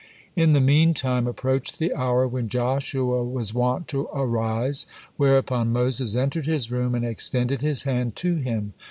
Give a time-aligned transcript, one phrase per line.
[0.35, 6.47] In the meantime approached the hour when Joshua was wont to arise, whereupon Moses entered
[6.47, 8.73] his room and extended his hand to him.